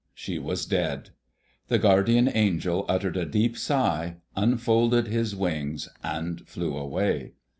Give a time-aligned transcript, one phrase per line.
[0.15, 1.11] She was dead.
[1.67, 7.33] The guardian angel uttered a deep sigh, unfolded his wings, and flew away.